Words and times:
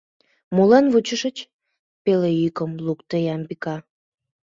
—Молан 0.55 0.85
вучышыч?— 0.93 1.37
пеле 2.03 2.31
йӱкым 2.41 2.71
лукто 2.85 3.15
Ямбика. 3.33 3.75